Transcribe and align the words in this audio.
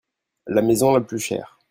La 0.47 0.63
maison 0.63 0.93
la 0.95 1.01
plus 1.01 1.19
chère. 1.19 1.59